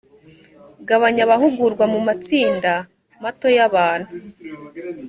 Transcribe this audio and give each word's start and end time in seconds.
gabanya 0.87 1.21
abahugurwa 1.25 1.85
mu 1.93 1.99
matsinda 2.07 2.73
mato 3.23 3.47
y 3.57 3.59
abantu 3.67 4.13